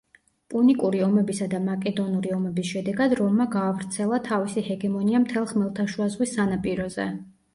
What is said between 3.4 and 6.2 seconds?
გაავრცელა თავისი ჰეგემონია მთელ ხმელთაშუა